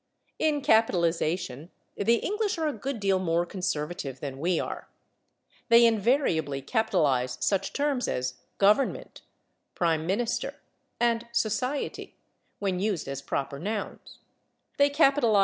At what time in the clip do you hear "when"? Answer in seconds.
12.57-12.79